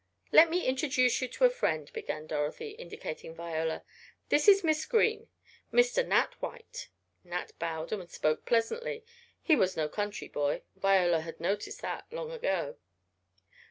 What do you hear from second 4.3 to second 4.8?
is